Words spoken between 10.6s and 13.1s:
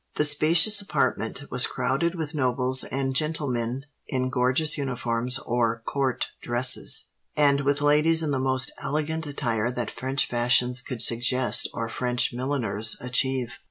could suggest or French milliners